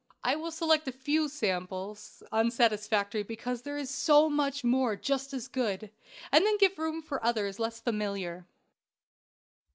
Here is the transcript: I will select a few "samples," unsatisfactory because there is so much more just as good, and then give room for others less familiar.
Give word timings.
I 0.23 0.35
will 0.35 0.49
select 0.49 0.87
a 0.87 0.91
few 0.91 1.29
"samples," 1.29 2.23
unsatisfactory 2.31 3.21
because 3.21 3.61
there 3.61 3.77
is 3.77 3.91
so 3.91 4.31
much 4.31 4.63
more 4.63 4.95
just 4.95 5.31
as 5.31 5.47
good, 5.47 5.91
and 6.31 6.43
then 6.43 6.57
give 6.57 6.79
room 6.79 7.03
for 7.03 7.23
others 7.23 7.59
less 7.59 7.79
familiar. 7.79 8.47